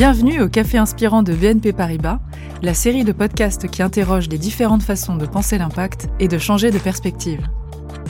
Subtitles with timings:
[0.00, 2.20] Bienvenue au Café Inspirant de BNP Paribas,
[2.62, 6.70] la série de podcasts qui interroge les différentes façons de penser l'impact et de changer
[6.70, 7.46] de perspective.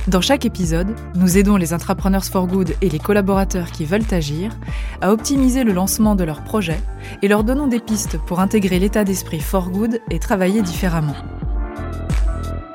[0.06, 4.56] Dans chaque épisode, nous aidons les entrepreneurs for good et les collaborateurs qui veulent agir
[5.00, 6.80] à optimiser le lancement de leurs projets
[7.22, 11.16] et leur donnons des pistes pour intégrer l'état d'esprit for good et travailler différemment.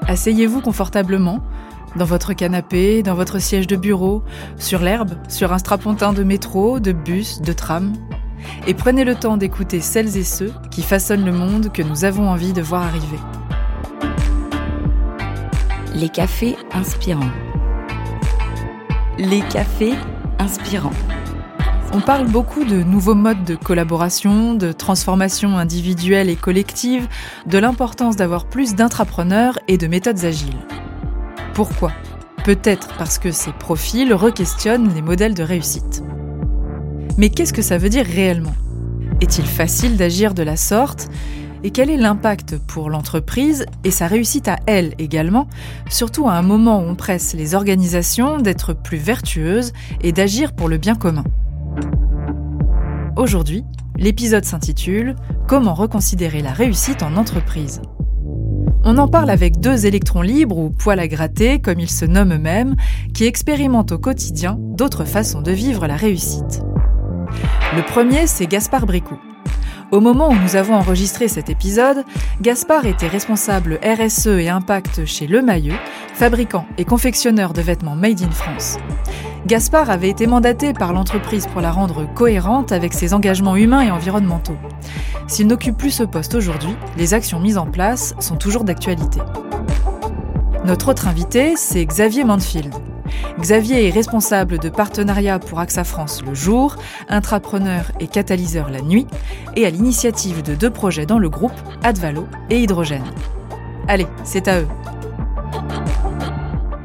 [0.09, 1.39] Asseyez-vous confortablement
[1.95, 4.23] dans votre canapé, dans votre siège de bureau,
[4.58, 7.94] sur l'herbe, sur un strapontin de métro, de bus, de tram,
[8.67, 12.30] et prenez le temps d'écouter celles et ceux qui façonnent le monde que nous avons
[12.30, 13.20] envie de voir arriver.
[15.94, 17.31] Les cafés inspirants.
[19.17, 19.94] Les cafés
[20.39, 20.91] inspirants.
[21.94, 27.08] On parle beaucoup de nouveaux modes de collaboration, de transformation individuelle et collective,
[27.45, 30.59] de l'importance d'avoir plus d'intrapreneurs et de méthodes agiles.
[31.53, 31.94] Pourquoi?
[32.44, 36.03] Peut-être parce que ces profils requestionnent les modèles de réussite.
[37.17, 38.53] Mais qu'est-ce que ça veut dire réellement?
[39.21, 41.08] Est-il facile d'agir de la sorte?
[41.63, 45.47] Et quel est l'impact pour l'entreprise et sa réussite à elle également,
[45.89, 50.67] surtout à un moment où on presse les organisations d'être plus vertueuses et d'agir pour
[50.67, 51.23] le bien commun.
[53.16, 53.63] Aujourd'hui,
[53.97, 55.16] l'épisode s'intitule
[55.47, 57.81] Comment reconsidérer la réussite en entreprise?
[58.83, 62.33] On en parle avec deux électrons libres ou poils à gratter, comme ils se nomment
[62.33, 62.75] eux-mêmes,
[63.13, 66.61] qui expérimentent au quotidien d'autres façons de vivre la réussite.
[67.75, 69.17] Le premier, c'est Gaspard Bricou.
[69.91, 72.03] Au moment où nous avons enregistré cet épisode,
[72.41, 75.44] Gaspard était responsable RSE et impact chez Le
[76.13, 78.78] fabricant et confectionneur de vêtements made in France.
[79.45, 83.91] Gaspard avait été mandaté par l'entreprise pour la rendre cohérente avec ses engagements humains et
[83.91, 84.58] environnementaux.
[85.28, 89.19] S'il n'occupe plus ce poste aujourd'hui, les actions mises en place sont toujours d'actualité.
[90.66, 92.73] Notre autre invité, c'est Xavier Manfield.
[93.39, 96.75] Xavier est responsable de partenariat pour AXA France le jour,
[97.09, 99.07] intrapreneur et catalyseur la nuit,
[99.56, 101.53] et à l'initiative de deux projets dans le groupe,
[101.84, 103.03] Advalo et Hydrogène.
[103.88, 104.68] Allez, c'est à eux.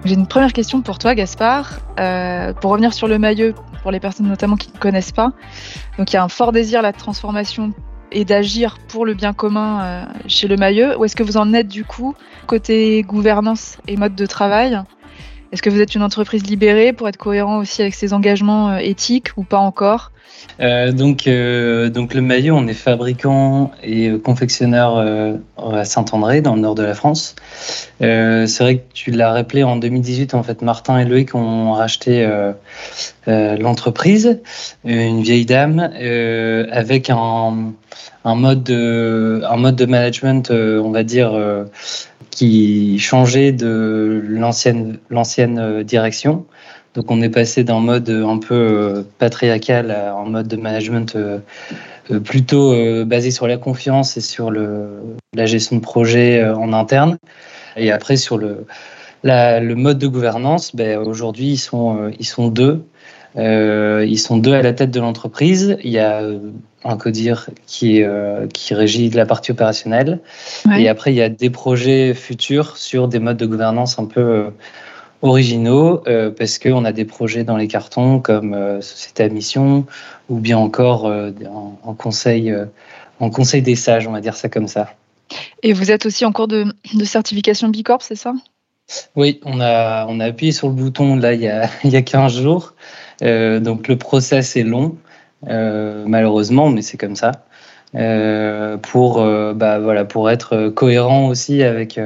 [0.04, 1.80] J'ai une première question pour toi, Gaspard.
[1.98, 3.52] Euh, pour revenir sur le maillot,
[3.82, 5.32] pour les personnes notamment qui ne connaissent pas,
[5.98, 7.72] donc il y a un fort désir la transformation
[8.12, 10.98] et d'agir pour le bien commun euh, chez le maillot.
[10.98, 12.14] Où est-ce que vous en êtes du coup
[12.46, 14.80] côté gouvernance et mode de travail?
[15.52, 18.76] Est-ce que vous êtes une entreprise libérée pour être cohérent aussi avec ses engagements euh,
[18.78, 20.12] éthiques ou pas encore?
[20.60, 24.96] Euh, donc, euh, donc le maillot, on est fabricant et confectionneur
[25.58, 27.34] à Saint-André, dans le nord de la France.
[27.98, 32.28] c'est vrai que tu l'as rappelé en 2018, en fait, Martin et Loïc ont racheté
[33.26, 34.40] l'entreprise,
[34.84, 35.80] une vieille dame,
[36.70, 37.72] avec un,
[38.24, 41.32] un, mode de, un mode de management, on va dire
[42.30, 46.46] qui changeait de l'ancienne l'ancienne euh, direction.
[46.94, 51.14] Donc on est passé d'un mode un peu euh, patriarcal à un mode de management
[51.16, 51.38] euh,
[52.24, 52.74] plutôt
[53.04, 54.88] basé sur la confiance et sur le,
[55.32, 57.18] la gestion de projet en interne.
[57.76, 58.66] Et après sur le,
[59.22, 62.82] la, le mode de gouvernance, ben, aujourd'hui ils sont, ils sont deux.
[63.36, 65.76] Ils sont deux à la tête de l'entreprise.
[65.82, 66.22] Il y a
[66.84, 70.20] un codir qui, euh, qui régit la partie opérationnelle.
[70.76, 74.20] Et après, il y a des projets futurs sur des modes de gouvernance un peu
[74.20, 74.50] euh,
[75.22, 79.86] originaux, euh, parce qu'on a des projets dans les cartons comme Société à mission,
[80.28, 82.54] ou bien encore en, conseil,
[83.18, 84.94] en conseil des sages, on va dire ça comme ça.
[85.62, 86.64] Et vous êtes aussi en cours de,
[86.94, 88.32] de certification B Corp, c'est ça?
[89.14, 91.96] Oui, on a, on a appuyé sur le bouton là il y a, il y
[91.96, 92.74] a 15 jours.
[93.20, 94.96] Donc le process est long.
[95.48, 97.32] Euh, malheureusement, mais c'est comme ça.
[97.96, 101.98] Euh, pour, euh, bah, voilà, pour être cohérent aussi avec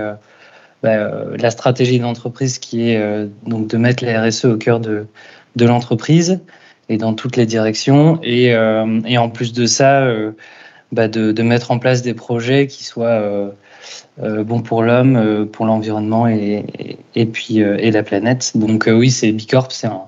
[0.82, 5.06] bah, la stratégie de l'entreprise qui est donc de mettre la RSE au cœur de,
[5.56, 6.40] de l'entreprise
[6.88, 8.18] et dans toutes les directions.
[8.22, 10.06] Et, en plus de ça,
[10.92, 13.22] bah, de, mettre en place des projets qui soient
[14.18, 16.64] bons pour l'homme, pour l'environnement et,
[17.32, 18.52] puis et la planète.
[18.54, 20.02] Donc oui, c'est Bicorp, c'est un,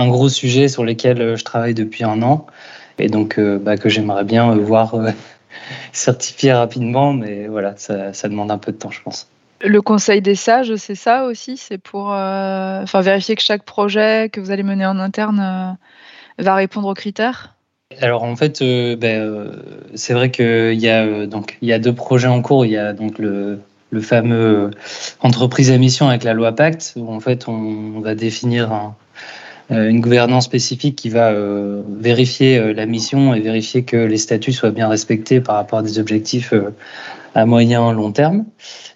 [0.00, 2.46] un, gros sujet sur lequel je travaille depuis un an
[3.00, 5.10] et donc euh, bah, que j'aimerais bien euh, voir euh,
[5.92, 9.28] certifier rapidement, mais voilà, ça, ça, demande un peu de temps, je pense.
[9.62, 14.40] Le conseil des sages, c'est ça aussi, c'est pour enfin vérifier que chaque projet que
[14.40, 15.76] vous allez mener en interne
[16.38, 17.54] va répondre aux critères?
[18.00, 19.52] Alors en fait, ben,
[19.94, 22.64] c'est vrai qu'il y a donc il y a deux projets en cours.
[22.64, 23.60] Il y a donc le,
[23.90, 24.70] le fameux
[25.20, 29.09] entreprise à mission avec la loi Pacte, où en fait on va définir un, euh,
[29.70, 34.52] une gouvernance spécifique qui va euh, vérifier euh, la mission et vérifier que les statuts
[34.52, 36.52] soient bien respectés par rapport à des objectifs
[37.34, 38.44] à moyen long terme.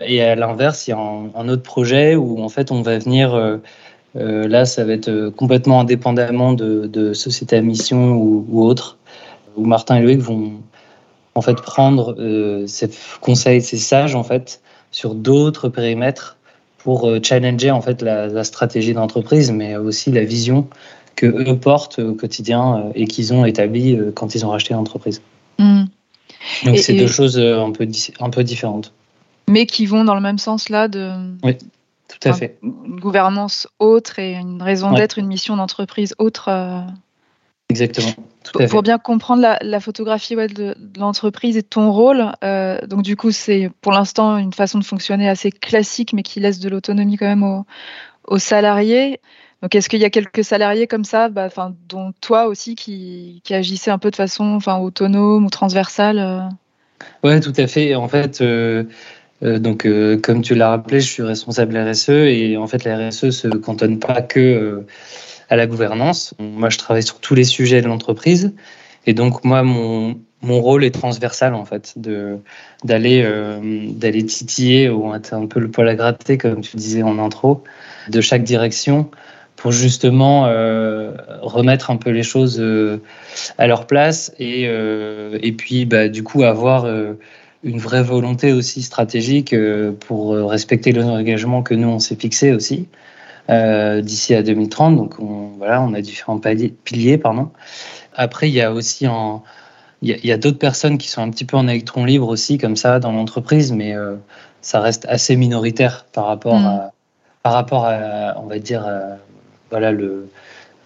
[0.01, 3.61] Et à l'inverse, il y a un, autre projet où en fait on va venir
[4.15, 8.99] là, ça va être complètement indépendamment de, de société à mission ou, ou autre.
[9.57, 10.55] où Martin et Loïc vont
[11.35, 12.89] en fait prendre euh, ces
[13.21, 14.61] conseils, ces sages en fait
[14.91, 16.37] sur d'autres périmètres
[16.85, 20.69] pour euh, challenger en fait la, stratégie d'entreprise, mais aussi la vision
[21.17, 25.23] que eux portent au quotidien euh, et qu'ils ont établi quand ils ont racheté l'entreprise.
[25.59, 25.85] Mmh.
[26.67, 27.89] Donc c'est deux choses un peu,
[28.21, 28.93] un peu différentes.
[29.49, 31.11] Mais qui vont dans le même sens là de.
[31.43, 32.59] Oui, tout à fait.
[32.63, 36.51] Une gouvernance autre et une raison d'être, une mission d'entreprise autre.
[37.71, 38.13] Exactement.
[38.69, 43.31] pour, bien comprendre la, photographie de, l'entreprise et de ton rôle, euh, donc du coup,
[43.31, 47.27] c'est pour l'instant une façon de fonctionner assez classique, mais qui laisse de l'autonomie quand
[47.27, 47.65] même
[48.27, 49.21] aux, salariés.
[49.63, 51.49] Donc, est-ce qu'il y a quelques salariés comme ça, bah,
[51.89, 56.41] dont toi aussi, qui, qui agissaient un peu de façon autonome ou transversale euh?
[57.23, 57.95] Oui, tout à fait.
[57.95, 58.85] En fait, euh,
[59.43, 59.87] donc,
[60.23, 63.99] comme tu l'as rappelé, je suis responsable RSE et en fait, la RSE se cantonne
[63.99, 64.85] pas que
[65.51, 66.35] à la gouvernance.
[66.39, 68.53] Moi, je travaille sur tous les sujets de l'entreprise.
[69.07, 71.95] Et donc, moi, mon, mon rôle est transversal, en fait,
[72.85, 73.61] d'aller, euh,
[74.27, 77.63] titiller ou un peu le poil à gratter, comme tu disais en intro,
[78.09, 79.11] de chaque direction
[79.57, 83.01] pour justement euh, remettre un peu les choses euh,
[83.57, 86.87] à leur place et, et puis, bah, du coup, avoir
[87.65, 89.55] une vraie volonté aussi stratégique
[90.07, 92.89] pour respecter le engagement que nous, on s'est fixé aussi.
[93.51, 94.97] Euh, d'ici à 2030.
[94.97, 97.19] Donc on, voilà, on a différents piliers.
[97.19, 97.51] Pardon.
[98.15, 99.43] Après, il y a aussi en,
[100.01, 102.77] il y a, d'autres personnes qui sont un petit peu en électron libre aussi, comme
[102.77, 104.17] ça, dans l'entreprise, mais euh,
[104.63, 106.67] ça reste assez minoritaire par rapport mm.
[106.67, 106.93] à,
[107.43, 108.91] par rapport à, on va dire,
[109.71, 110.31] voilà, le,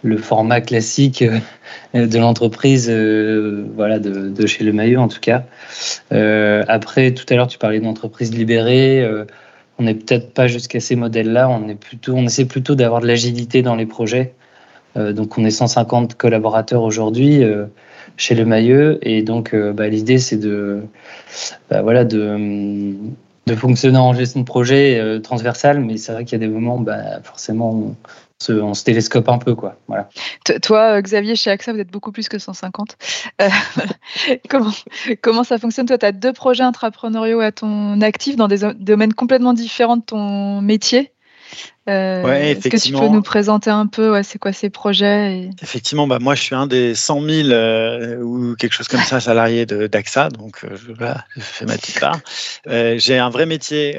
[0.02, 1.24] le format classique
[1.94, 5.44] de l'entreprise, euh, voilà, de, de, chez Le Maillot en tout cas.
[6.10, 9.06] après, tout à l'heure, tu parlais d'entreprise libérée
[9.78, 11.48] on n'est peut-être pas jusqu'à ces modèles-là.
[11.48, 11.64] On
[12.08, 14.34] on essaie plutôt d'avoir de l'agilité dans les projets.
[14.96, 17.66] Euh, donc, on est 150 collaborateurs aujourd'hui euh,
[18.16, 20.82] chez le Mailleux, et donc euh, bah, l'idée c'est de,
[21.70, 22.94] bah, voilà, de,
[23.46, 25.80] de fonctionner en gestion de projet transversal.
[25.80, 27.94] Mais c'est vrai qu'il y a des moments, bah, forcément, on
[28.40, 29.54] se télescope un peu.
[29.54, 29.76] Quoi.
[29.88, 30.08] Voilà.
[30.62, 32.96] Toi, Xavier, chez AXA, vous êtes beaucoup plus que 150.
[33.40, 33.48] Euh,
[35.22, 35.86] comment, ça fonctionne?
[35.86, 40.60] Toi, tu deux projets intrapreneuriaux à ton actif dans des domaines complètement différents de ton
[40.60, 41.12] métier.
[41.88, 46.06] Euh, est-ce que tu peux nous présenter un peu ouais, c'est quoi ces projets Effectivement,
[46.06, 49.64] bah, moi je suis un des 100 000 euh, ou quelque chose comme ça salariés
[49.64, 50.92] d'AXA, donc euh, je,
[51.40, 52.20] fais ma petite part.
[52.66, 53.92] J'ai un vrai métier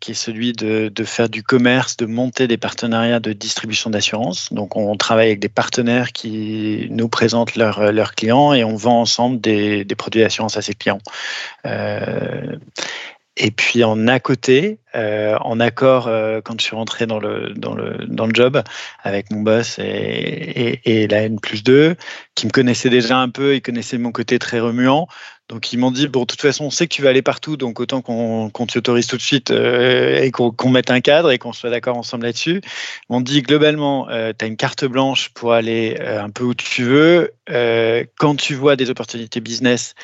[0.00, 4.52] qui est celui de, de, faire du commerce, de monter des partenariats de distribution d'assurance.
[4.52, 9.00] Donc on travaille avec des partenaires qui nous présentent leurs leurs clients et on vend
[9.00, 11.00] ensemble des, des produits d'assurance à ces clients.
[13.42, 17.54] Et puis en à côté, euh, en accord, euh, quand je suis rentré dans le,
[17.54, 18.62] dans le, dans le job
[19.02, 21.96] avec mon boss et, la N plus 2,
[22.34, 25.08] qui me connaissait déjà un peu, ils connaissaient mon côté très remuant.
[25.48, 27.56] Donc ils m'ont dit, bon, de toute façon, on sait que tu vas aller partout,
[27.56, 31.30] donc autant qu'on qu t'y autorise tout de suite euh, et qu'on mette un cadre
[31.30, 32.60] et qu'on soit d'accord ensemble là-dessus.
[32.62, 36.84] Ils m'ont dit, globalement, tu as une carte blanche pour aller un peu où tu
[36.84, 37.32] veux.
[38.18, 39.94] quand tu vois des opportunités business,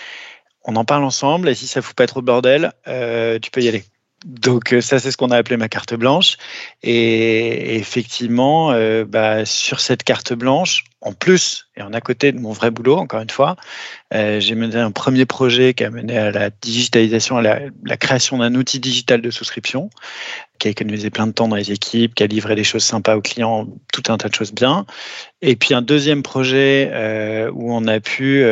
[0.67, 3.63] on en parle ensemble et si ça fout pas trop de bordel, euh, tu peux
[3.63, 3.85] y aller.
[4.25, 6.37] Donc euh, ça, c'est ce qu'on a appelé ma carte blanche.
[6.83, 12.41] Et effectivement, euh, bah, sur cette carte blanche, en plus et en à côté de
[12.41, 13.57] mon vrai boulot, encore une fois,
[14.11, 18.55] j'ai mené un premier projet qui a mené à la digitalisation, à la, création d'un
[18.55, 19.91] outil digital de souscription,
[20.59, 23.15] qui a économisé plein de temps dans les équipes, qui a livré des choses sympas
[23.15, 24.87] aux clients, tout un tas de choses bien.
[25.43, 26.91] Et puis un deuxième projet
[27.53, 28.43] où on a pu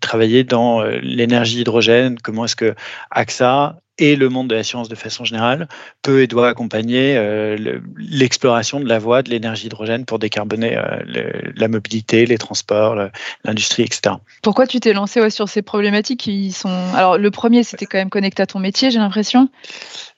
[0.00, 2.74] travailler dans l'énergie hydrogène, comment est-ce que
[3.10, 5.68] AXA et le monde de la science de façon générale
[6.02, 11.30] peut et doit accompagner euh, l'exploration de la voie de l'énergie hydrogène pour décarboner euh,
[11.56, 12.96] la mobilité, les transports,
[13.44, 14.16] l'industrie, etc.
[14.42, 18.10] Pourquoi tu t'es lancé sur ces problématiques qui sont alors le premier c'était quand même
[18.10, 19.48] connecté à ton métier j'ai l'impression,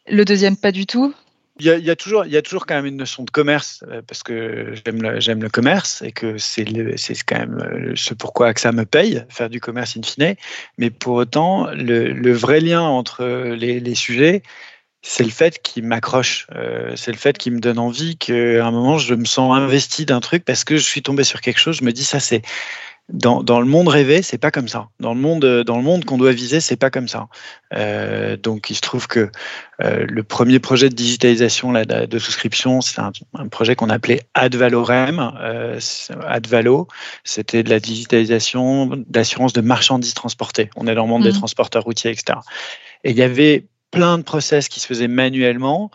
[0.08, 1.14] le deuxième pas du tout.
[1.60, 4.00] Il y, a, toujours, il y a toujours quand même une notion de commerce euh,
[4.06, 6.64] parce que j'aime le, le commerce et que c'est,
[6.96, 10.36] c'est quand même euh, ce pourquoi que ça me paye, faire du commerce in fine.
[10.78, 14.42] Mais pour autant, le, vrai lien entre les, sujets,
[15.02, 18.70] c'est le fait qu'il m'accroche, euh, c'est le fait qu'il me donne envie qu'à un
[18.70, 21.76] moment je me sens investi d'un truc parce que je suis tombé sur quelque chose,
[21.78, 22.42] je me dis ça c'est
[23.12, 24.88] dans, dans, le monde rêvé, c'est pas comme ça.
[25.00, 27.28] Dans le monde, dans le monde qu'on doit viser, c'est pas comme ça.
[27.74, 29.30] Euh, donc, il se trouve que
[29.82, 34.20] euh, le premier projet de digitalisation là, de, souscription, c'est un, un, projet qu'on appelait
[34.34, 35.32] Advalorem.
[35.40, 35.80] Euh,
[36.26, 36.88] Advalo,
[37.24, 40.70] c'était de la digitalisation d'assurance de marchandises transportées.
[40.76, 41.38] On est dans le monde des mmh.
[41.38, 42.38] transporteurs routiers, etc.
[43.04, 45.90] Et il y avait plein de process qui se faisaient manuellement,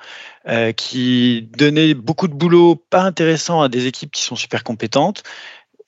[0.48, 5.24] euh, qui donnaient beaucoup de boulot pas intéressant à des équipes qui sont super compétentes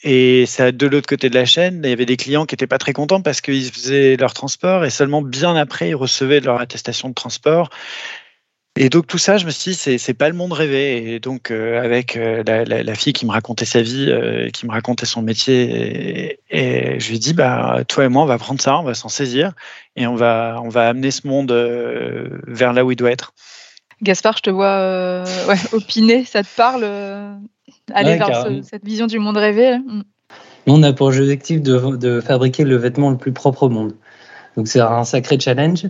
[0.04, 2.68] et ça, de l'autre côté de la chaîne, il y avait des clients qui n'étaient
[2.68, 6.62] pas très contents parce qu'ils faisaient leur transport et seulement bien après, ils recevaient leur
[6.62, 7.70] attestation de transport.
[8.80, 11.16] Et donc tout ça, je me suis dit, c'est, c'est pas le monde rêvé.
[11.16, 14.72] Et donc euh, avec euh, la, fille qui me racontait sa vie, euh, qui me
[14.72, 18.77] racontait son métier, je lui ai dit, bah toi et moi, on va prendre ça,
[18.77, 19.54] on va s'en saisir,
[19.96, 21.51] et on va, on va amener ce monde
[22.46, 23.34] vers là où il doit être.
[24.04, 26.86] Gaspard, je te vois ouais, opiner, ça te parle
[27.94, 30.03] aller vers cette vision du monde rêvé mm.
[30.67, 33.94] Nous, on a pour objectif de, de, fabriquer le vêtement le plus propre au monde.
[34.58, 35.86] Donc c'est un sacré challenge.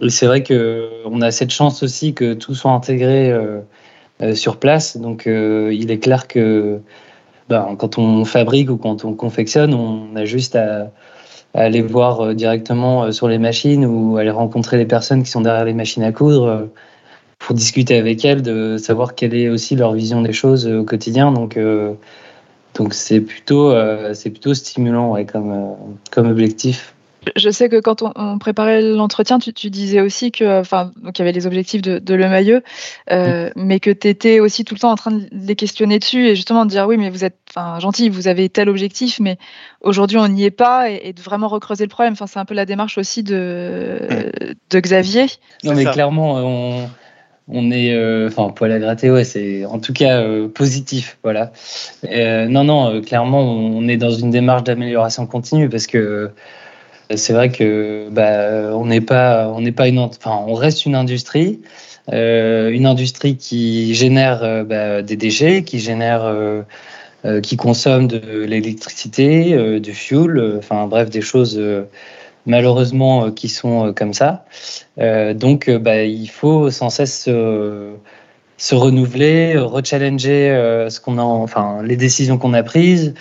[0.00, 3.60] Et c'est vrai qu'on a cette chance aussi que tout soit intégré euh,
[4.22, 4.96] euh, sur place.
[4.96, 6.80] Donc euh, il est clair que
[7.48, 10.90] ben, quand on fabrique ou quand on confectionne, on a juste à,
[11.54, 15.74] aller voir directement sur les machines ou aller rencontrer les personnes qui sont derrière les
[15.74, 16.68] machines à coudre
[17.42, 21.32] pour discuter avec elles, de savoir quelle est aussi leur vision des choses au quotidien.
[21.32, 21.94] Donc, euh,
[22.74, 25.74] donc c'est plutôt, euh, c'est plutôt stimulant ouais, comme, euh,
[26.12, 26.94] comme objectif.
[27.36, 31.20] Je sais que quand on, préparait l'entretien, tu, tu, disais aussi que, enfin, donc il
[31.20, 32.58] y avait les objectifs de, de Le Maillot,
[33.08, 33.50] mm.
[33.54, 36.34] mais que tu étais aussi tout le temps en train de les questionner dessus et
[36.34, 37.38] justement de dire oui, mais vous êtes,
[37.78, 39.38] gentil, vous avez tel objectif, mais
[39.82, 42.14] aujourd'hui on n'y est pas et, de vraiment recreuser le problème.
[42.14, 44.54] Enfin, c'est un peu la démarche aussi de, mm.
[44.70, 45.26] de Xavier.
[45.62, 46.88] Non, mais clairement, on,
[47.48, 51.52] on est, euh, enfin, poil à gratter, ouais, c'est en tout cas euh, positif, voilà.
[52.04, 56.30] Euh, non, non, clairement, on est dans une démarche d'amélioration continue parce que
[57.14, 60.94] c'est vrai que bah, on n'est pas, on n'est pas une, enfin, on reste une
[60.94, 61.60] industrie,
[62.10, 66.32] une industrie qui génère bah, des déchets, qui génère,
[67.42, 71.60] qui consomme de l'électricité, du fuel, enfin bref, des choses
[72.46, 74.44] malheureusement euh, qui sont euh, comme ça.
[74.98, 81.96] Euh, donc bah, il faut sans cesse se renouveler, rechallenger ce qu'on a, enfin les
[81.96, 83.14] décisions qu'on a prises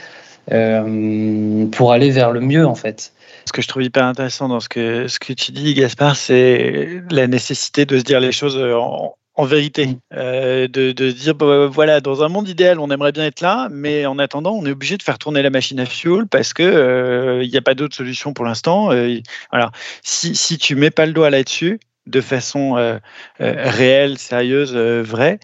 [0.47, 3.13] pour aller vers le mieux en fait.
[3.45, 7.01] Ce que je trouve hyper intéressant dans ce que, ce que tu dis, Gaspard, c'est
[7.09, 12.01] la nécessité de se dire les choses en, en vérité, euh, de, dire bah, voilà,
[12.01, 14.97] dans un monde idéal, on aimerait bien être là, mais en attendant, on est obligé
[14.97, 17.95] de faire tourner la machine à fuel parce que il euh, n'y a pas d'autre
[17.95, 18.91] solution pour l'instant.
[18.91, 19.19] Euh,
[19.51, 19.71] voilà,
[20.03, 22.99] si si tu mets pas le doigt là-dessus de façon
[23.39, 25.39] réelle, sérieuse, vraie,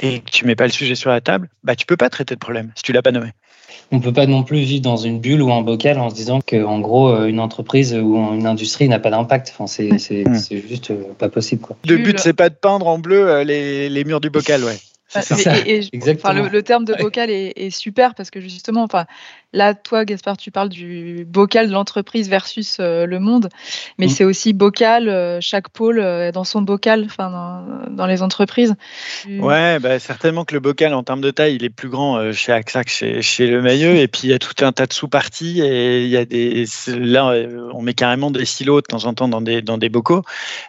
[0.00, 2.34] et que tu mets pas le sujet sur la table, bah tu peux pas traiter
[2.34, 3.30] le problème si tu l'as pas nommé
[3.92, 6.40] on peut pas non plus vivre dans une bulle ou un bocal en se disant
[6.40, 9.54] qu'en gros euh, une entreprise ou une industrie n'a pas d'impact.
[9.56, 10.68] Enfin, c'est mm.
[10.68, 11.62] juste euh, pas possible.
[11.62, 11.76] Quoi.
[11.86, 14.78] Le but c'est pas de peindre en bleu euh, les, les murs du bocal, ouais.
[15.14, 19.06] Le, terme de bocal est, est, super parce que justement, enfin,
[19.54, 23.48] Là, toi, Gaspard, tu parles du bocal de l'entreprise versus euh, le monde,
[23.98, 24.10] mais mm.
[24.10, 28.74] c'est aussi bocal, euh, chaque pôle euh, dans son bocal, enfin, dans, les entreprises.
[29.28, 32.50] Ouais, bah, certainement que le bocal, en termes de taille, il est plus grand chez
[32.50, 34.92] AXA que chez, chez Le Maillot, et puis il y a tout un tas de
[34.92, 36.64] sous-parties, et il y a des.
[36.88, 37.32] Là,
[37.72, 40.22] on met carrément des silos de temps en temps dans des, dans des bocaux.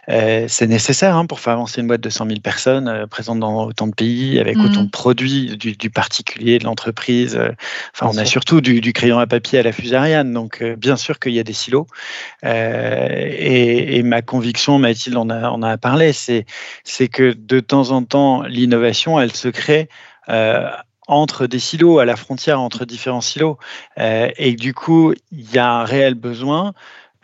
[0.06, 3.88] c'est nécessaire hein, pour faire avancer une boîte de 100 000 personnes présentes dans autant
[3.88, 4.64] de pays, avec mm.
[4.64, 7.38] autant de produits, du, du particulier, de l'entreprise.
[7.92, 10.32] Enfin, on a surtout du du, crayon à papier à la fusariane.
[10.32, 11.86] Donc, euh, bien sûr qu'il y a des silos.
[12.44, 16.44] Euh, et, ma conviction, Mathilde en a, a parlé, c'est
[17.08, 19.88] que de temps en temps, l'innovation, elle se crée.
[20.28, 20.68] Euh,
[21.08, 23.58] entre des silos, à la frontière entre différents silos.
[23.96, 26.74] et du coup, il y a un réel besoin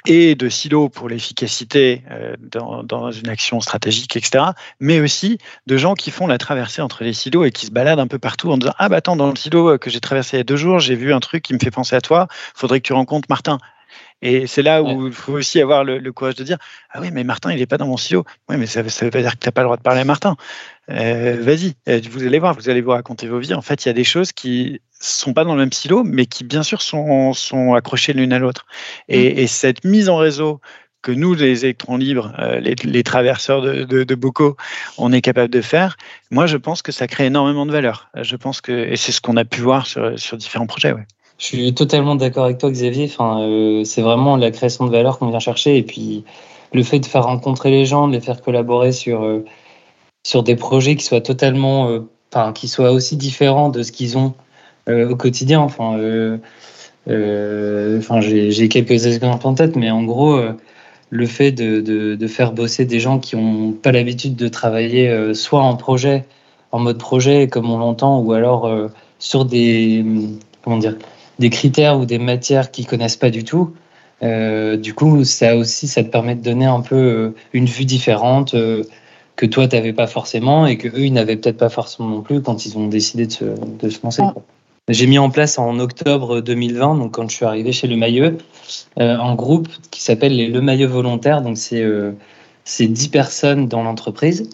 [0.07, 4.45] et de silos pour l'efficacité euh, dans, une action stratégique, etc.,
[4.81, 8.01] mais aussi de gens qui font la traversée entre les silos et qui se baladent
[8.01, 10.41] un peu partout en disant Ah, bah attends, dans le silo que j'ai traversé il
[10.41, 12.81] y a deux jours, j'ai vu un truc qui me fait penser à toi, faudrait
[12.81, 13.59] que tu rencontres Martin.
[14.23, 16.59] Et c'est là où il faut aussi avoir le, courage de dire
[16.91, 18.25] Ah oui, mais Martin, il n'est pas dans mon silo.
[18.49, 20.00] Oui, mais ça ne veut pas dire que tu n'as pas le droit de parler
[20.00, 20.37] à Martin.
[20.91, 23.55] Euh, vas-y, euh, vous allez voir, vous allez vous raconter vos vies.
[23.55, 26.26] En fait, il y a des choses qui sont pas dans le même silo, mais
[26.26, 28.67] qui bien sûr sont, sont accrochées l'une à l'autre.
[29.09, 29.47] Et, mm.
[29.49, 30.61] cette mise en réseau
[31.02, 34.57] que nous, les électrons libres, euh, les, traverseurs de, de, bocaux,
[34.99, 35.97] on est capable de faire,
[36.31, 38.09] moi, je pense que ça crée énormément de valeur.
[38.14, 40.93] Je pense que, et c'est ce qu'on a pu voir sur, sur différents projets.
[40.93, 41.07] Ouais.
[41.43, 43.07] Je suis totalement d'accord avec toi, Xavier.
[43.07, 45.77] Enfin, euh, c'est vraiment la création de valeur qu'on vient chercher.
[45.77, 46.25] Et puis,
[46.73, 49.45] le fait de faire rencontrer les gens, de les faire collaborer sur, euh,
[50.25, 51.91] sur des projets qui soient totalement,
[52.33, 54.35] enfin, qui soient aussi différents de ce qu'ils ont
[54.89, 55.61] euh, au quotidien.
[55.61, 56.39] Enfin, euh,
[57.09, 60.41] euh, j'ai quelques exemples en tête, mais en gros,
[61.11, 65.63] le fait de, de, faire bosser des gens qui n'ont pas l'habitude de travailler soit
[65.63, 66.25] en projet,
[66.73, 68.69] en mode projet, comme on l'entend, ou alors
[69.19, 70.05] sur des,
[70.65, 70.97] comment dire,
[71.39, 73.75] des critères ou des matières qu'ils connaissent pas du tout.
[74.23, 78.55] du coup, ça aussi, ça te permet de donner un peu une vue différente
[79.37, 82.21] que toi, tu n'avais pas forcément et que eux, ils n'avaient peut-être pas forcément non
[82.21, 84.23] plus quand ils ont décidé de se, de se lancer.
[84.89, 88.39] j'ai mis en place en octobre 2020, donc quand je suis arrivé chez Le Mailleux,
[88.97, 91.43] un groupe qui s'appelle les Le Mailleux Volontaires.
[91.43, 91.85] Donc c'est
[92.65, 94.49] c'est 10 personnes dans l'entreprise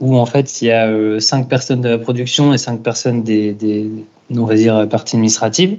[0.00, 3.88] où en fait il y a 5 personnes de la production et 5 personnes des
[4.30, 5.78] on va dire partie administrative.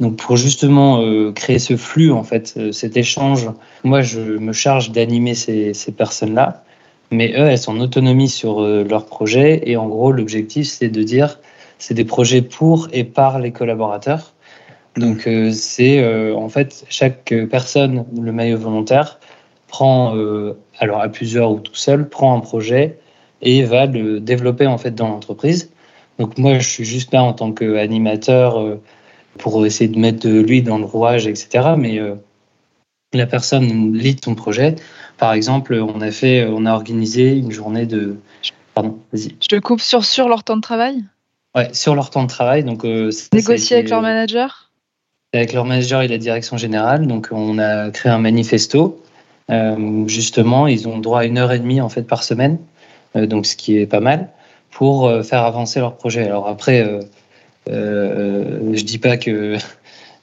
[0.00, 1.02] Donc pour justement
[1.32, 3.48] créer ce flux en fait, cet échange,
[3.84, 6.64] moi je me charge d'animer ces, ces personnes-là
[7.10, 9.62] mais eux, elles sont en autonomie sur euh, leur projet.
[9.68, 11.38] Et en gros, l'objectif, c'est de dire,
[11.78, 14.32] c'est des projets pour et par les collaborateurs.
[14.96, 19.18] Donc, euh, c'est euh, en fait chaque personne, le maillot volontaire,
[19.68, 20.14] prend,
[20.78, 22.98] alors à plusieurs ou tout seul, prend un projet
[23.42, 25.70] et va le développer en fait dans l'entreprise.
[26.18, 28.78] Donc, moi, je suis juste là en tant qu'animateur
[29.38, 31.74] pour essayer de mettre de lui dans le rouage, etc.
[31.76, 32.00] Mais
[33.12, 34.76] la personne lit ton projet
[35.18, 38.16] par exemple, on a fait, on a organisé une journée de.
[38.74, 39.34] Pardon, vas-y.
[39.40, 41.02] Je te coupe sur, sur leur temps de travail?
[41.54, 42.64] Ouais, sur leur temps de travail.
[42.64, 44.70] Donc, euh, Négocier avec leur manager?
[45.32, 47.06] Avec leur manager et la direction générale.
[47.06, 49.02] Donc, on a créé un manifesto.
[49.50, 52.58] Euh, justement, ils ont droit à une heure et demie en fait par semaine,
[53.14, 54.30] euh, donc ce qui est pas mal
[54.76, 56.24] pour faire avancer leur projet.
[56.24, 56.86] Alors après,
[57.66, 59.56] je dis pas que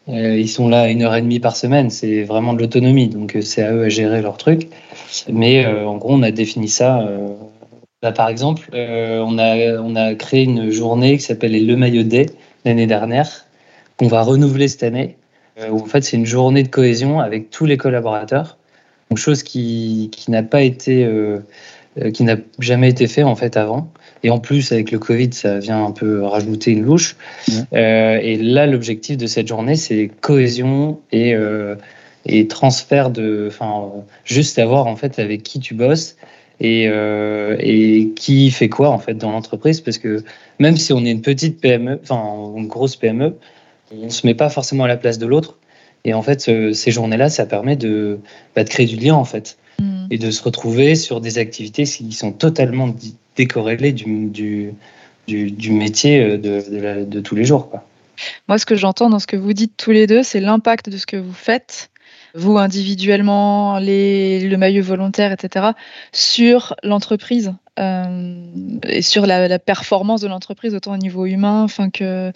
[0.09, 3.35] euh, ils sont là une heure et demie par semaine, c'est vraiment de l'autonomie, donc
[3.35, 4.67] euh, c'est à eux à gérer leur truc.
[5.31, 7.07] Mais euh, en gros, on a défini ça.
[8.01, 12.25] Là, par exemple, on, a, créé une journée qui s'appelle Le Maillot Day
[12.65, 13.45] l'année dernière,
[13.97, 15.17] qu'on va renouveler cette année.
[15.71, 18.57] En fait, c'est une journée de cohésion avec tous les collaborateurs,
[19.09, 21.07] une chose qui, qui n'a pas été,
[22.13, 23.87] qui n'a jamais été fait en fait avant.
[24.23, 27.17] Et en plus, avec le Covid, ça vient un peu rajouter une louche.
[27.73, 31.75] Euh, et là, l'objectif de cette journée, c'est cohésion et, euh,
[32.25, 33.47] et transfert de.
[33.49, 33.91] Enfin,
[34.23, 36.15] juste savoir en fait avec qui tu bosses
[36.61, 39.81] et, euh, et qui fait quoi en fait dans l'entreprise.
[39.81, 40.23] Parce que
[40.57, 43.35] même si on est une petite PME, enfin une grosse PME,
[43.91, 45.57] on ne se met pas forcément à la place de l'autre.
[46.05, 46.41] Et en fait,
[46.73, 48.19] ces journées-là, ça permet de,
[48.55, 50.07] bah, de créer du lien en fait mm.
[50.11, 52.87] et de se retrouver sur des activités qui sont totalement
[53.35, 54.73] décorrélé du, du,
[55.27, 57.69] du, métier euh, de, de, tous les jours.
[57.69, 57.85] Quoi.
[58.47, 60.97] Moi, ce que j'entends dans ce que vous dites tous les deux, c'est l'impact de
[60.97, 61.89] ce que vous faites,
[62.35, 65.71] vous individuellement, les, le maillot volontaire, etc.,
[66.11, 67.53] sur l'entreprise.
[67.79, 68.45] Euh,
[68.87, 72.31] et sur la, performance de l'entreprise, autant au niveau humain enfin que,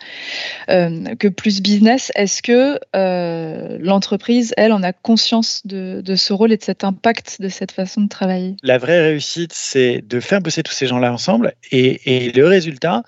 [0.70, 2.12] euh, que plus business.
[2.16, 7.42] Est-ce que euh, l'entreprise, elle, en a conscience de, ce rôle et de cet impact
[7.42, 8.56] de cette façon de travailler?
[8.64, 11.54] La vraie réussite, c'est de faire bosser tous ces gens-là ensemble.
[11.72, 13.04] Et, le résultat,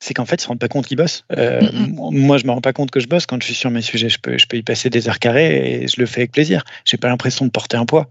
[0.00, 1.24] c'est qu'en fait, ils ne se rendent pas compte qu'ils bossent.
[1.30, 3.26] Moi, je ne me rends pas compte que je bosse.
[3.26, 5.82] Quand je suis sur mes sujets, je peux, je peux y passer des heures carrées
[5.82, 6.64] et je le fais avec plaisir.
[6.84, 8.08] Je n'ai pas l'impression de porter un poids.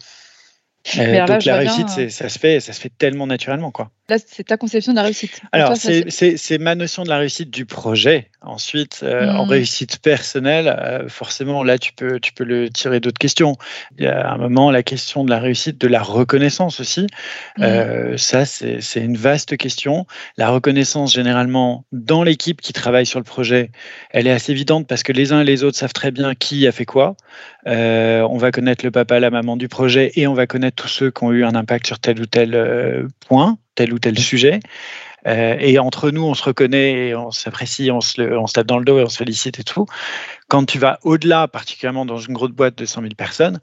[0.98, 3.92] Euh, donc la réussite, euh, ça se fait, ça se fait tellement naturellement, quoi.
[4.10, 5.42] Là, c'est ta conception de la réussite.
[5.52, 8.30] Alors, c'est ma notion de la réussite du projet.
[8.42, 9.50] Ensuite, euh, en mmh.
[9.50, 13.56] réussite personnelle, forcément, là, tu peux, tu peux le tirer d'autres questions.
[13.98, 17.08] Il y a un moment la question de la réussite, de la reconnaissance aussi.
[17.58, 18.18] Mmh.
[18.18, 20.06] ça, c'est une vaste question.
[20.36, 23.72] La reconnaissance, généralement, dans l'équipe qui travaille sur le projet,
[24.10, 26.68] elle est assez évidente parce que les uns et les autres savent très bien qui
[26.68, 27.16] a fait quoi.
[27.66, 31.12] on va connaître le papa, la maman du projet et on va connaître tous ceux
[31.12, 34.60] qui ont eu un impact sur tel ou tel euh, point, tel ou tel sujet.
[35.28, 38.86] Euh, et entre nous, on se reconnaît, et on s'apprécie, on se, tape dans le
[38.86, 39.86] dos et on se félicite et tout.
[40.48, 43.60] Quand tu vas au-delà, particulièrement dans une grosse boîte de 100 000 personnes,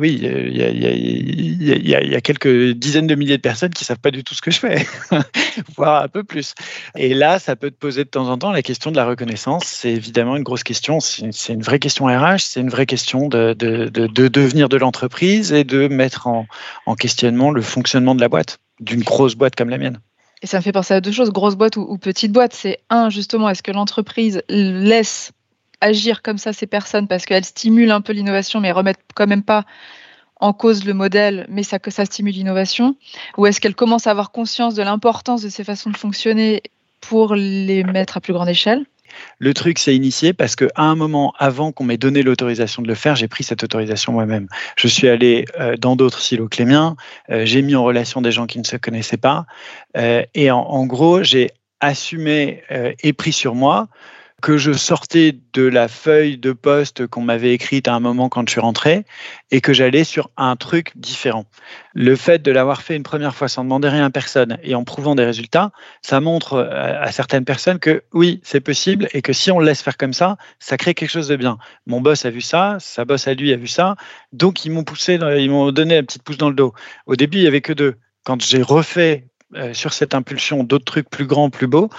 [0.00, 4.34] oui, il y, a, quelques dizaines de milliers de personnes qui savent pas du tout
[4.34, 4.86] ce que je fais,
[5.76, 6.54] voire un peu plus.
[6.96, 9.64] Et là, ça peut te poser de temps en temps la question de la reconnaissance.
[9.66, 11.00] C'est évidemment une grosse question.
[11.00, 15.52] C'est une vraie question RH, c'est une vraie question de, de, de, devenir de l'entreprise
[15.52, 16.46] et de mettre en
[16.94, 20.00] questionnement le fonctionnement de la boîte, d'une grosse boîte comme la mienne.
[20.44, 22.52] Et ça me fait penser à deux choses, grosse boîte ou, petite boîte.
[22.52, 25.32] C'est un, justement, est-ce que l'entreprise laisse
[25.80, 29.42] agir comme ça ces personnes parce qu'elles stimulent un peu l'innovation, mais remettent quand même
[29.42, 29.64] pas
[30.40, 32.94] en cause le modèle, mais ça que ça stimule l'innovation?
[33.38, 36.62] Ou est-ce qu'elle commence à avoir conscience de l'importance de ces façons de fonctionner
[37.00, 38.84] pour les mettre à plus grande échelle?
[39.38, 42.94] Le truc s'est initié parce qu'à un moment, avant qu'on m'ait donné l'autorisation de le
[42.94, 44.48] faire, j'ai pris cette autorisation moi-même.
[44.76, 46.96] Je suis allé euh, dans d'autres silos que les miens,
[47.30, 49.46] euh, j'ai mis en relation des gens qui ne se connaissaient pas,
[49.96, 51.50] euh, et en, gros, j'ai
[51.80, 52.62] assumé
[53.02, 53.88] et pris sur moi
[54.44, 58.46] que je sortais de la feuille de poste qu'on m'avait écrite à un moment quand
[58.46, 59.06] je suis rentré
[59.50, 61.46] et que j'allais sur un truc différent.
[61.94, 64.84] Le fait de l'avoir fait une première fois sans demander rien à personne et en
[64.84, 69.50] prouvant des résultats, ça montre à certaines personnes que oui, c'est possible et que si
[69.50, 71.56] on le laisse faire comme ça, ça crée quelque chose de bien.
[71.86, 73.96] Mon boss a vu ça, sa boss à lui a vu ça,
[74.34, 76.74] donc ils m'ont poussé, ils m'ont donné la petite pouce dans le dos.
[77.06, 77.94] Au début, il y avait que deux.
[78.24, 79.26] Quand j'ai refait
[79.72, 81.90] sur cette impulsion d'autres trucs plus grands, plus beaux,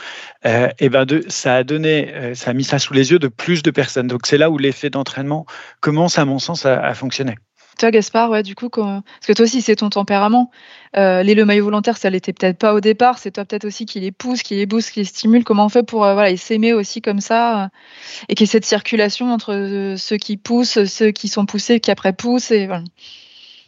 [0.43, 3.71] et ben ça a donné, ça a mis ça sous les yeux de plus de
[3.71, 4.07] personnes.
[4.07, 5.45] Donc c'est là où l'effet d'entraînement
[5.79, 7.35] commence, à mon sens, à fonctionner.
[7.77, 10.49] Toi, Gaspard, ouais, du coup, parce que toi aussi, c'est ton tempérament.
[10.95, 13.19] Euh, les le maillot volontaire, ça l'était peut-être pas au départ.
[13.19, 15.43] C'est toi peut-être aussi qui les pousse, qui les booste, qui les stimule.
[15.43, 17.67] Comment on fait pour euh, voilà, s'aimer aussi comme ça euh,
[18.29, 21.91] et qu'il y ait cette circulation entre ceux qui poussent, ceux qui sont poussés, qui
[21.91, 22.69] après poussent et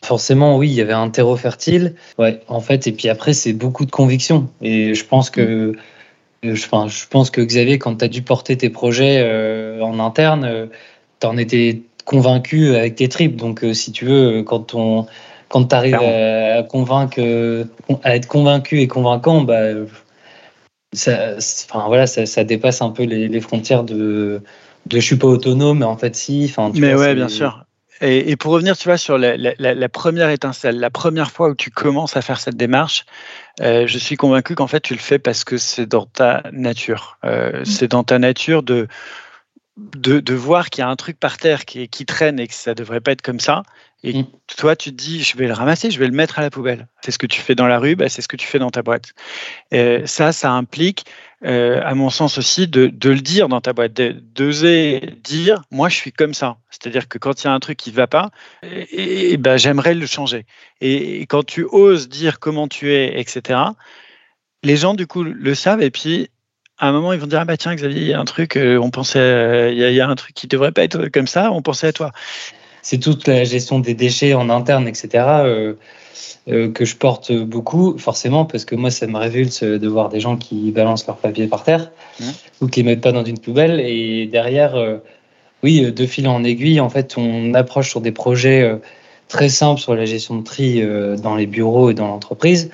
[0.04, 1.96] Forcément, oui, il y avait un terreau fertile.
[2.18, 4.50] Ouais, en fait, et puis après, c'est beaucoup de conviction.
[4.62, 5.74] Et je pense que,
[6.44, 9.22] je, je pense que Xavier, quand tu as dû porter tes projets
[9.82, 10.70] en interne,
[11.20, 13.36] tu en étais convaincu avec tes tripes.
[13.36, 15.06] Donc, euh, si tu veux, quand on
[15.50, 17.22] quand tu arrives à, convaincre,
[18.04, 19.70] à être convaincu et convaincant, bah,
[20.92, 24.42] ça, enfin, voilà, ça, ça, dépasse un peu les, frontières de,
[24.88, 26.48] de je suis pas autonome, mais en fait, si.
[26.50, 27.66] Enfin, mais ouais, bien sûr.
[28.02, 31.72] Et, pour revenir, tu vois, sur la, la, première étincelle, la première fois où tu
[31.72, 33.06] commences à faire cette démarche,
[33.62, 37.18] euh, je suis convaincu qu'en fait, tu le fais parce que c'est dans ta nature.
[37.26, 37.66] Euh, mmh.
[37.66, 38.88] C'est dans ta nature de,
[39.78, 42.74] de, voir qu'il y a un truc par terre qui, qui traîne et que ça
[42.74, 43.64] devrait pas être comme ça.
[44.04, 44.28] Et mm.
[44.56, 46.88] toi, tu te dis, je vais le ramasser, je vais le mettre à la poubelle.
[47.02, 48.70] C'est ce que tu fais dans la rue, bah, c'est ce que tu fais dans
[48.70, 49.14] ta boîte.
[49.72, 51.06] Et ça, ça implique,
[51.44, 55.96] euh, à mon sens aussi, de, le dire dans ta boîte, d'oser dire, moi, je
[55.96, 56.58] suis comme ça.
[56.70, 58.30] C'est-à-dire que quand il y a un truc qui ne va pas,
[58.64, 60.46] et, ben, j'aimerais le changer.
[60.80, 63.60] Et, quand tu oses dire comment tu es, etc.,
[64.64, 66.30] les gens, du coup, le savent et puis
[66.80, 68.56] à un moment, ils vont dire Ah bah tiens, Xavier, il y a un truc,
[68.56, 71.52] euh, on pensait, euh, il y, a un truc qui devrait pas être comme ça,
[71.52, 72.12] on pensait à toi.
[72.88, 75.74] C'est toute la gestion des déchets en interne, etc., euh,
[76.46, 80.38] que je porte beaucoup, forcément, parce que moi, ça me révulse de voir des gens
[80.38, 82.26] qui balancent leurs papiers par terre mmh.
[82.62, 83.82] ou qui ne mettent pas dans une poubelle.
[83.82, 84.76] Et derrière,
[85.62, 88.80] oui, de fil en aiguille, en fait, on approche sur des projets
[89.28, 90.82] très simples sur la gestion de tri
[91.22, 92.72] dans les bureaux et dans l'entreprise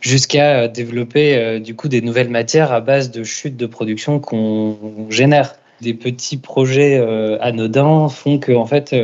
[0.00, 4.18] jusqu'à euh, développer euh, du coup des nouvelles matières à base de chutes de production
[4.18, 4.76] qu'on
[5.10, 5.54] génère.
[5.80, 8.94] Des petits projets euh, anodins font que en fait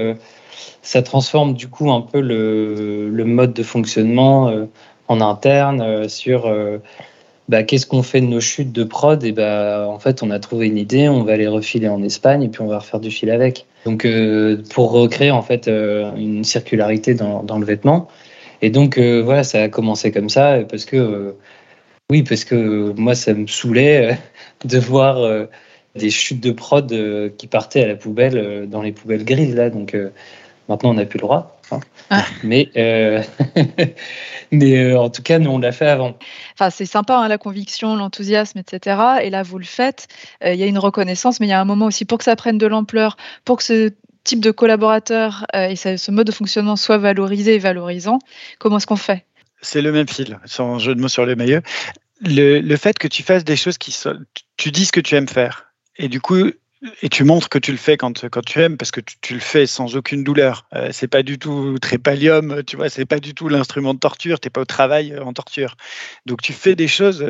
[0.83, 4.53] ça transforme du coup un peu le, mode de fonctionnement
[5.09, 6.53] en interne sur
[7.49, 9.23] bah, qu'est-ce qu'on fait de nos chutes de prod?
[9.25, 12.43] Et bah en fait on a trouvé une idée, on va les refiler en Espagne
[12.43, 13.67] et puis on va refaire du fil avec.
[13.85, 14.07] Donc
[14.73, 18.09] pour recréer en fait une circularité dans, le vêtement
[18.63, 21.33] et donc, euh, voilà, ça a commencé comme ça, parce que, euh,
[22.11, 24.15] oui, parce que moi, ça me saoulait euh,
[24.65, 25.47] de voir
[25.95, 26.93] des chutes de prod
[27.39, 29.71] qui partaient à la poubelle, dans les poubelles grises, là.
[29.71, 29.97] Donc,
[30.69, 31.61] maintenant, on n'a plus le droit.
[31.71, 31.81] Hein.
[32.11, 32.25] Ah.
[32.45, 32.71] Mais,
[34.53, 36.17] mais en tout cas, nous, on l'a fait avant.
[36.55, 39.01] Enfin, c'est sympa, hein, la conviction, l'enthousiasme, etc.
[39.23, 40.09] Et là, vous le faites.
[40.45, 42.37] Il y a une reconnaissance, mais il y a un moment aussi pour que ça
[42.37, 43.93] prenne de l'ampleur, pour que ce
[44.27, 48.19] type de collaborateur euh, et ce mode de fonctionnement soit valorisé et valorisant,
[48.59, 49.25] comment est-ce qu'on fait?
[49.63, 51.63] C'est le même fil, sans jeu de mots sur le meilleur.
[52.21, 54.19] Le, le, fait que tu fasses des choses qui sont,
[54.57, 55.73] tu dis ce que tu aimes faire.
[55.97, 56.51] Et du coup,
[57.03, 59.67] et tu montres que tu le fais quand, tu aimes parce que tu, le fais
[59.67, 60.67] sans aucune douleur.
[60.75, 64.41] Euh, c'est pas du tout trépalium, tu vois, c'est pas du tout l'instrument de torture,
[64.41, 65.77] t'es pas au travail euh, en torture.
[66.27, 67.27] Donc tu fais des choses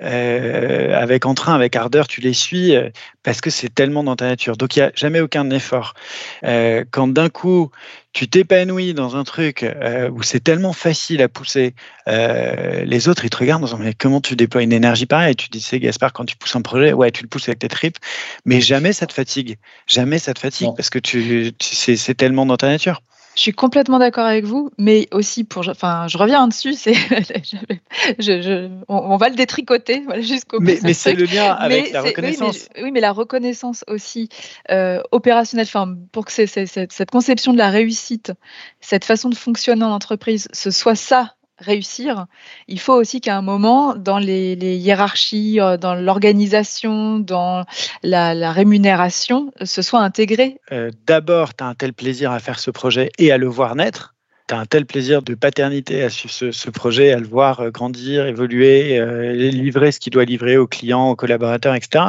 [0.00, 2.74] euh, avec entrain, avec ardeur, tu les suis
[3.22, 4.56] parce que c'est tellement dans ta nature.
[4.56, 5.94] Donc il n'y a jamais aucun effort.
[6.42, 7.70] quand d'un coup
[8.12, 11.74] tu t'épanouis dans un truc euh, où c'est tellement facile à pousser,
[12.08, 15.36] euh, les autres, ils te regardent en disant Mais comment tu déploies une énergie pareille?
[15.36, 17.68] Tu dis C'est Gaspard, quand tu pousses un projet, ouais, tu le pousses avec tes
[17.68, 17.98] tripes,
[18.44, 19.56] mais jamais ça te fatigue.
[19.86, 23.00] Jamais ça te fatigue parce que tu, c'est tellement dans ta nature.
[23.38, 26.94] Je suis complètement d'accord avec vous, mais aussi pour, enfin, je reviens dessus, c'est,
[28.18, 30.64] je, on, va le détricoter jusqu'au bout.
[30.64, 32.68] Mais, mais c'est le lien avec la reconnaissance.
[32.82, 34.28] Oui mais, la reconnaissance aussi
[34.72, 38.32] euh, opérationnelle, enfin, pour que cette conception de la réussite,
[38.80, 42.26] cette façon de fonctionner en entreprise, ce soit ça réussir,
[42.66, 47.64] il faut aussi qu'à un moment, dans les, hiérarchies, euh, dans l'organisation, dans
[48.02, 50.58] la, rémunération, ce soit intégré.
[50.72, 53.74] Euh, d'abord, tu as un tel plaisir à faire ce projet et à le voir
[53.76, 54.14] naître.
[54.48, 57.70] Tu as un tel plaisir de paternité à suivre ce, projet, à le voir euh,
[57.70, 58.98] grandir, évoluer,
[59.34, 62.06] livrer ce qu'il doit livrer aux clients, aux collaborateurs, etc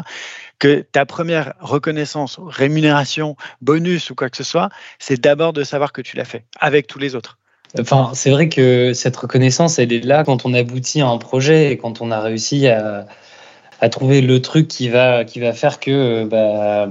[0.59, 5.93] que ta première reconnaissance, rémunération, bonus ou quoi que ce soit, c'est d'abord de savoir
[5.93, 7.38] que tu l'as fait avec tous les autres.
[7.77, 11.71] Enfin, c'est vrai que cette reconnaissance, elle est là quand on aboutit à un projet
[11.71, 13.05] et quand on a réussi à,
[13.81, 16.89] à trouver le truc qui va, qui va faire que bah,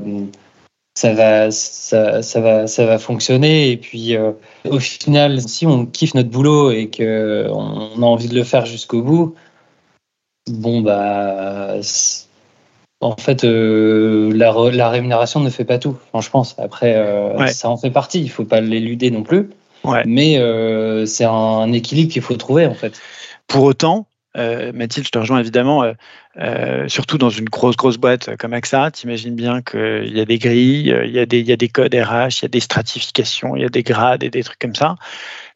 [0.94, 3.70] ça, va, ça, ça, va, ça va fonctionner.
[3.70, 4.32] Et puis, euh,
[4.68, 9.02] au final, si on kiffe notre boulot et qu'on a envie de le faire jusqu'au
[9.02, 9.34] bout,
[10.48, 11.76] bon, bah.
[13.00, 16.58] En fait, euh, la, la, rémunération ne fait pas tout, je pense.
[16.58, 19.50] Après, euh, ça en fait partie, il ne faut pas l'éluder non plus.
[20.06, 23.00] Mais euh, c'est un équilibre qu'il faut trouver en fait.
[23.46, 25.94] Pour autant, Euh, Mathilde, je te rejoins évidemment, euh,
[26.36, 30.24] euh, surtout dans une grosse, grosse boîte comme AXA, tu imagines bien qu'il y a
[30.26, 32.48] des grilles, il y a des, il y a des codes RH, il y a
[32.48, 34.96] des stratifications, il y a des grades et des trucs comme ça.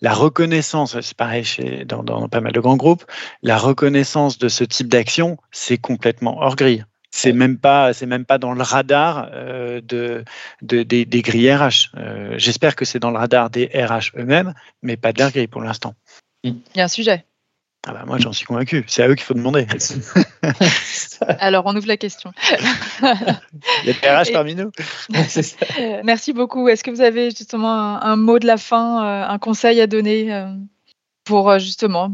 [0.00, 3.04] La reconnaissance, c'est pareil chez, dans, dans pas mal de grands groupes,
[3.42, 6.84] la reconnaissance de ce type d'action, c'est complètement hors grille.
[7.14, 10.24] C'est même pas, c'est même pas dans le radar de,
[10.62, 11.92] de, des, des grilles RH.
[12.36, 15.60] J'espère que c'est dans le radar des RH eux-mêmes, mais pas de leur grille pour
[15.60, 15.94] l'instant.
[16.42, 17.24] Il y a un sujet.
[17.84, 18.84] Ah bah moi, j'en suis convaincu.
[18.86, 19.66] C'est à eux qu'il faut demander.
[21.38, 22.32] Alors, on ouvre la question.
[23.82, 24.70] Il y a des RH parmi nous.
[26.04, 26.68] Merci beaucoup.
[26.68, 30.32] Est-ce que vous avez justement un, mot de la fin, euh, un conseil à donner
[31.22, 32.12] euh, pour euh, justement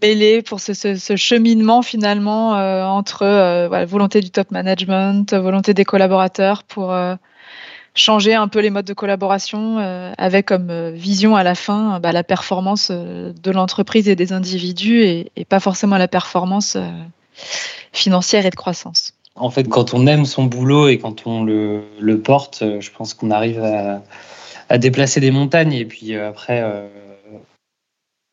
[0.00, 2.50] mêler pour ce, cheminement finalement
[2.96, 6.92] entre voilà, volonté du top management, volonté des collaborateurs pour
[7.94, 12.00] changer un peu les modes de collaboration euh, avec comme euh, vision à la fin
[12.00, 16.78] bah, la performance euh, de l'entreprise et des individus et, pas forcément la performance
[17.92, 19.12] financière et de croissance.
[19.34, 23.12] En fait, quand on aime son boulot et quand on le, le porte, je pense
[23.12, 24.02] qu'on arrive à,
[24.70, 26.62] à, déplacer des montagnes et puis après,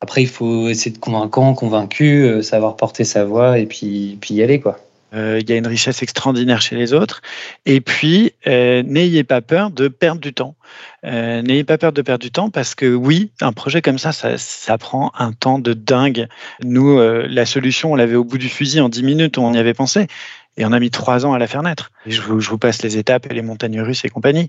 [0.00, 4.42] après il faut essayer de convaincre, convaincu, savoir porter sa voix et puis, puis y
[4.42, 4.78] aller quoi.
[5.12, 7.20] Euh, il y a une richesse extraordinaire chez les autres.
[7.66, 10.54] Et puis, euh, n'ayez pas peur de perdre du temps.
[11.04, 14.12] Euh, n'ayez pas peur de perdre du temps parce que oui, un projet comme ça,
[14.12, 16.28] ça, prend un temps de dingue.
[16.62, 19.74] Nous, la solution, on l'avait au bout du fusil en 10 minutes, on y avait
[19.74, 20.06] pensé.
[20.56, 21.90] Et on a mis trois ans à la faire naître.
[22.06, 24.48] Je vous, je vous, passe les étapes et les montagnes russes et compagnie.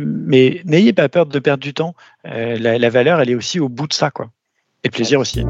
[0.00, 1.94] Mais n'ayez pas peur de perdre du temps.
[2.24, 4.30] La, la, valeur, elle est aussi au bout de ça, quoi.
[4.82, 5.44] Et plaisir aussi.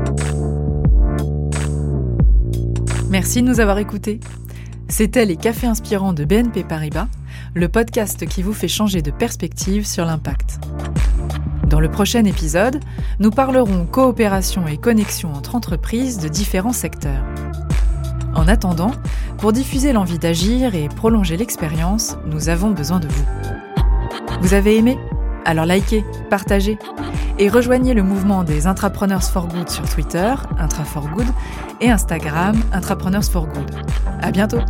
[3.11, 4.21] Merci de nous avoir écoutés.
[4.89, 7.07] C'était les Cafés Inspirants de BNP Paribas,
[7.55, 10.59] le podcast qui vous fait changer de perspective sur l'impact.
[11.69, 12.81] Dans le prochain épisode,
[13.21, 17.25] nous parlerons coopération et connexion entre entreprises de différents secteurs.
[18.35, 18.91] En attendant,
[19.39, 23.25] pour diffuser l'envie d'agir et prolonger l'expérience, nous avons besoin de vous.
[24.41, 24.99] Vous avez aimé?
[25.45, 26.79] Alors likez, partagez
[27.39, 31.27] et rejoignez le mouvement des Intrapreneurs for Good sur Twitter, Intra for Good,
[31.81, 33.71] et Instagram, Intrapreneurs for Good.
[34.21, 34.61] À bientôt!